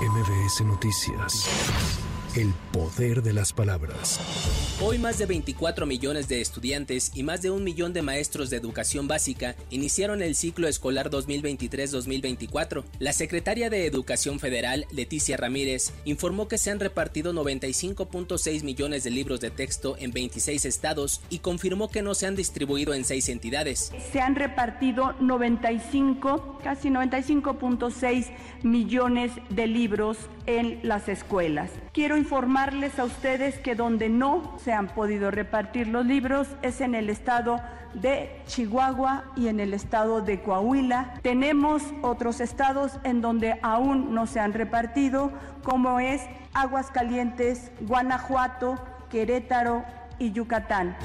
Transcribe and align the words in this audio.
MBS 0.00 0.62
Noticias. 0.62 2.09
El 2.36 2.54
poder 2.72 3.24
de 3.24 3.32
las 3.32 3.52
palabras. 3.52 4.20
Hoy 4.80 4.98
más 4.98 5.18
de 5.18 5.26
24 5.26 5.84
millones 5.84 6.28
de 6.28 6.40
estudiantes 6.40 7.10
y 7.12 7.24
más 7.24 7.42
de 7.42 7.50
un 7.50 7.64
millón 7.64 7.92
de 7.92 8.02
maestros 8.02 8.50
de 8.50 8.56
educación 8.56 9.08
básica 9.08 9.56
iniciaron 9.68 10.22
el 10.22 10.36
ciclo 10.36 10.68
escolar 10.68 11.10
2023-2024. 11.10 12.84
La 13.00 13.12
secretaria 13.12 13.68
de 13.68 13.84
Educación 13.84 14.38
Federal, 14.38 14.86
Leticia 14.92 15.36
Ramírez, 15.36 15.92
informó 16.04 16.46
que 16.46 16.56
se 16.56 16.70
han 16.70 16.78
repartido 16.78 17.32
95.6 17.32 18.62
millones 18.62 19.02
de 19.02 19.10
libros 19.10 19.40
de 19.40 19.50
texto 19.50 19.96
en 19.98 20.12
26 20.12 20.66
estados 20.66 21.22
y 21.30 21.40
confirmó 21.40 21.90
que 21.90 22.02
no 22.02 22.14
se 22.14 22.28
han 22.28 22.36
distribuido 22.36 22.94
en 22.94 23.04
seis 23.04 23.28
entidades. 23.28 23.90
Se 24.12 24.20
han 24.20 24.36
repartido 24.36 25.14
95, 25.18 26.60
casi 26.62 26.90
95.6 26.90 28.30
millones 28.62 29.32
de 29.48 29.66
libros 29.66 30.16
en 30.46 30.78
las 30.84 31.08
escuelas. 31.08 31.70
Quiero 31.92 32.19
informarles 32.20 32.98
a 32.98 33.04
ustedes 33.04 33.58
que 33.58 33.74
donde 33.74 34.10
no 34.10 34.58
se 34.62 34.74
han 34.74 34.88
podido 34.88 35.30
repartir 35.30 35.88
los 35.88 36.04
libros 36.04 36.48
es 36.60 36.82
en 36.82 36.94
el 36.94 37.08
estado 37.08 37.60
de 37.94 38.42
Chihuahua 38.46 39.24
y 39.36 39.48
en 39.48 39.58
el 39.58 39.72
estado 39.72 40.20
de 40.20 40.42
Coahuila. 40.42 41.14
Tenemos 41.22 41.82
otros 42.02 42.40
estados 42.40 42.98
en 43.04 43.22
donde 43.22 43.58
aún 43.62 44.14
no 44.14 44.26
se 44.26 44.38
han 44.38 44.52
repartido, 44.52 45.32
como 45.64 45.98
es 45.98 46.20
Aguascalientes, 46.52 47.72
Guanajuato, 47.80 48.76
Querétaro 49.08 49.82
y 50.18 50.32
Yucatán. 50.32 50.96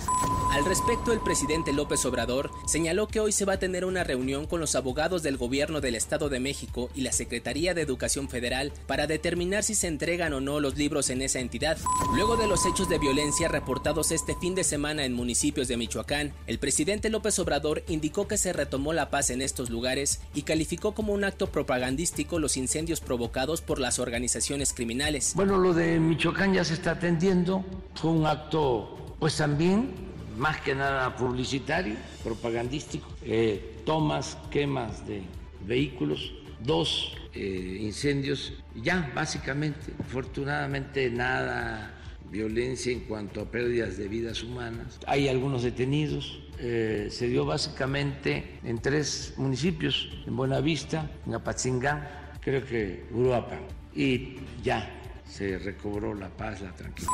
Al 0.52 0.64
respecto, 0.64 1.12
el 1.12 1.20
presidente 1.20 1.74
López 1.74 2.06
Obrador 2.06 2.50
señaló 2.66 3.08
que 3.08 3.20
hoy 3.20 3.34
se 3.34 3.44
va 3.44 3.54
a 3.54 3.60
tener 3.60 3.84
una 3.84 4.06
reunión 4.06 4.46
con 4.46 4.62
los 4.62 4.76
abogados 4.76 5.22
del 5.22 5.36
gobierno 5.36 5.82
del 5.82 5.96
Estado 5.96 6.30
de 6.30 6.40
México 6.40 6.90
y 6.96 7.02
la 7.02 7.12
Secretaría 7.12 7.74
de 7.74 7.82
Educación 7.82 8.30
Federal 8.30 8.72
para 8.88 9.06
determinar 9.06 9.64
si 9.64 9.76
se 9.76 9.88
entregan 9.88 10.32
o 10.32 10.40
no 10.40 10.62
los 10.62 10.78
libros 10.78 11.10
en 11.10 11.22
esa 11.22 11.40
entidad. 11.40 11.78
Luego 12.16 12.38
de 12.38 12.48
los 12.48 12.66
hechos 12.66 12.88
de 12.88 13.00
violencia 13.00 13.50
reportados 13.50 14.12
este 14.12 14.34
fin 14.36 14.56
de 14.56 14.64
semana 14.64 15.04
en 15.04 15.14
municipios 15.14 15.68
de 15.68 15.76
Michoacán, 15.76 16.34
el 16.48 16.58
presidente 16.58 17.10
López 17.10 17.38
Obrador 17.40 17.84
indicó 17.90 18.28
que 18.28 18.38
se 18.38 18.54
retomó 18.54 18.94
la 18.94 19.10
paz 19.10 19.32
en 19.32 19.42
estos 19.42 19.70
lugares 19.70 20.22
y 20.34 20.44
calificó 20.44 20.94
como 20.94 21.14
un 21.14 21.26
acto 21.26 21.48
propagandístico 21.48 22.40
los 22.40 22.56
incendios 22.56 23.02
provocados 23.02 23.62
por 23.62 23.80
las 23.80 24.00
organizaciones 24.00 24.72
criminales. 24.72 25.34
Bueno, 25.36 25.58
lo 25.58 25.74
de 25.74 26.00
Michoacán 26.00 26.54
ya 26.54 26.64
se 26.64 26.76
está 26.76 26.92
atendiendo, 26.92 27.66
fue 27.96 28.12
un 28.12 28.26
acto 28.26 29.16
pues 29.20 29.38
también 29.38 30.15
más 30.38 30.60
que 30.62 30.76
nada 30.76 31.16
publicitario, 31.16 31.96
propagandístico, 32.24 33.08
eh, 33.24 33.78
tomas, 33.86 34.38
quemas 34.52 35.06
de 35.08 35.22
vehículos, 35.66 36.34
dos 36.64 37.16
eh, 37.34 37.78
incendios, 37.82 38.54
ya 38.76 39.12
básicamente, 39.16 39.94
afortunadamente 40.00 41.10
nada 41.10 41.94
violencia 42.32 42.92
en 42.92 43.02
cuanto 43.02 43.42
a 43.42 43.46
pérdidas 43.46 43.98
de 43.98 44.08
vidas 44.08 44.44
humanas. 44.44 45.00
Hay 45.08 45.28
algunos 45.30 45.64
detenidos. 45.64 46.40
Eh, 46.58 47.10
se 47.12 47.28
dio 47.28 47.46
básicamente 47.46 48.60
en 48.64 48.80
tres 48.80 49.34
municipios, 49.38 50.10
en 50.26 50.38
Buenavista, 50.38 51.12
en 51.28 51.36
Apatzingán, 51.36 52.08
creo 52.40 52.66
que 52.66 53.04
Uruapan. 53.12 53.60
Y 53.94 54.38
ya 54.64 54.90
se 55.30 55.58
recobró 55.58 56.14
la 56.14 56.30
paz, 56.30 56.62
la 56.62 56.72
tranquilidad. 56.74 57.12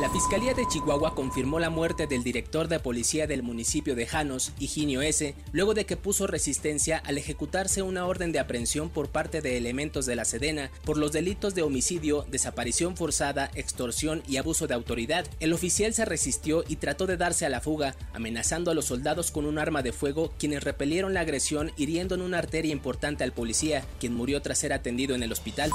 La 0.00 0.10
Fiscalía 0.10 0.52
de 0.52 0.66
Chihuahua 0.66 1.14
confirmó 1.14 1.58
la 1.58 1.70
muerte 1.70 2.06
del 2.06 2.22
director 2.22 2.68
de 2.68 2.80
policía 2.80 3.26
del 3.26 3.42
municipio 3.42 3.94
de 3.94 4.06
Janos, 4.06 4.52
Higinio 4.58 5.00
S., 5.00 5.34
luego 5.52 5.72
de 5.74 5.86
que 5.86 5.96
puso 5.96 6.26
resistencia 6.26 6.98
al 6.98 7.18
ejecutarse 7.18 7.82
una 7.82 8.06
orden 8.06 8.32
de 8.32 8.40
aprehensión 8.40 8.90
por 8.90 9.08
parte 9.08 9.40
de 9.40 9.56
elementos 9.56 10.06
de 10.06 10.16
la 10.16 10.24
Sedena 10.24 10.70
por 10.84 10.98
los 10.98 11.12
delitos 11.12 11.54
de 11.54 11.62
homicidio, 11.62 12.26
desaparición 12.30 12.96
forzada, 12.96 13.50
extorsión 13.54 14.22
y 14.26 14.36
abuso 14.36 14.66
de 14.66 14.74
autoridad. 14.74 15.26
El 15.40 15.52
oficial 15.52 15.94
se 15.94 16.04
resistió 16.04 16.64
y 16.68 16.76
trató 16.76 17.06
de 17.06 17.16
darse 17.16 17.46
a 17.46 17.50
la 17.50 17.60
fuga, 17.60 17.94
amenazando 18.12 18.70
a 18.70 18.74
los 18.74 18.86
soldados 18.86 19.30
con 19.30 19.46
un 19.46 19.58
arma 19.58 19.82
de 19.82 19.92
fuego, 19.92 20.32
quienes 20.38 20.64
repelieron 20.64 21.14
la 21.14 21.20
agresión 21.20 21.72
hiriendo 21.76 22.14
en 22.14 22.22
una 22.22 22.38
arteria 22.38 22.72
importante 22.72 23.24
al 23.24 23.32
policía, 23.32 23.84
quien 24.00 24.14
murió 24.14 24.42
tras 24.42 24.58
ser 24.58 24.72
atendido 24.72 25.14
en 25.14 25.22
el 25.22 25.32
hospital. 25.32 25.70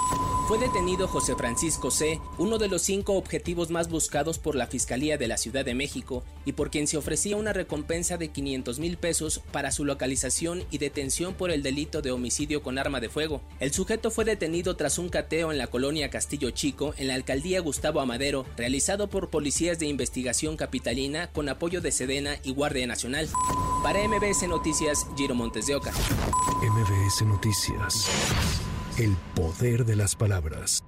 Fue 0.47 0.59
detenido 0.59 1.07
José 1.07 1.33
Francisco 1.77 2.17
uno 2.37 2.57
de 2.57 2.67
los 2.67 2.81
cinco 2.81 3.13
objetivos 3.13 3.69
más 3.69 3.89
buscados 3.89 4.39
por 4.39 4.55
la 4.55 4.67
Fiscalía 4.67 5.17
de 5.17 5.27
la 5.27 5.37
Ciudad 5.37 5.63
de 5.63 5.75
México 5.75 6.23
y 6.45 6.53
por 6.53 6.69
quien 6.71 6.87
se 6.87 6.97
ofrecía 6.97 7.37
una 7.37 7.53
recompensa 7.53 8.17
de 8.17 8.29
500 8.29 8.79
mil 8.79 8.97
pesos 8.97 9.41
para 9.51 9.71
su 9.71 9.85
localización 9.85 10.63
y 10.71 10.79
detención 10.79 11.33
por 11.35 11.51
el 11.51 11.63
delito 11.63 12.01
de 12.01 12.11
homicidio 12.11 12.63
con 12.63 12.77
arma 12.77 12.99
de 12.99 13.09
fuego. 13.09 13.41
El 13.59 13.73
sujeto 13.73 14.11
fue 14.11 14.25
detenido 14.25 14.75
tras 14.75 14.97
un 14.97 15.09
cateo 15.09 15.51
en 15.51 15.57
la 15.57 15.67
colonia 15.67 16.09
Castillo 16.09 16.51
Chico, 16.51 16.93
en 16.97 17.07
la 17.07 17.15
alcaldía 17.15 17.61
Gustavo 17.61 17.99
Amadero, 18.01 18.45
realizado 18.55 19.09
por 19.09 19.29
policías 19.29 19.77
de 19.79 19.87
investigación 19.87 20.57
capitalina 20.57 21.27
con 21.31 21.49
apoyo 21.49 21.81
de 21.81 21.91
Sedena 21.91 22.37
y 22.43 22.53
Guardia 22.53 22.87
Nacional. 22.87 23.29
Para 23.83 24.07
MBS 24.07 24.47
Noticias, 24.47 25.05
Giro 25.15 25.35
Montes 25.35 25.67
de 25.67 25.75
Oca. 25.75 25.91
MBS 26.61 27.25
Noticias. 27.25 28.09
El 28.97 29.15
poder 29.35 29.85
de 29.85 29.95
las 29.95 30.15
palabras. 30.15 30.83